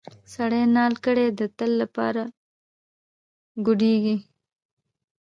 سړی 0.33 0.63
نال 0.75 0.93
کړې 1.05 1.25
د 1.39 1.41
تل 1.57 1.71
لپاره 1.81 2.21
ګوډیږي. 3.65 4.15